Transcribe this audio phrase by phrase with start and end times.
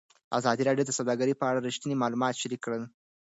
[0.37, 2.79] ازادي راډیو د سوداګري په اړه رښتیني معلومات شریک کړي.